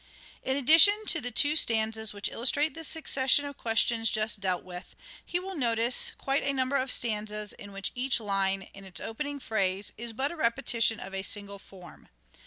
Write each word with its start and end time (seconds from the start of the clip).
In 0.41 0.57
addition 0.57 1.05
to 1.05 1.21
the 1.21 1.29
two 1.29 1.55
stanzas 1.55 2.11
which 2.11 2.27
illustrate 2.27 2.73
the 2.73 2.83
succession 2.83 3.45
of 3.45 3.55
questions 3.55 4.09
just 4.09 4.39
dealt 4.39 4.63
with, 4.63 4.95
he 5.23 5.39
will 5.39 5.53
notice 5.55 6.13
quite 6.17 6.41
a 6.41 6.53
number 6.53 6.75
of 6.75 6.91
stanzas 6.91 7.53
in 7.53 7.71
which 7.71 7.91
each 7.93 8.19
line, 8.19 8.63
in 8.73 8.83
its 8.83 8.99
opening 8.99 9.39
phrase, 9.39 9.93
is 9.99 10.11
but 10.11 10.29
the 10.29 10.35
repetition 10.35 10.99
of 10.99 11.13
a 11.13 11.21
single 11.21 11.59
form. 11.59 12.07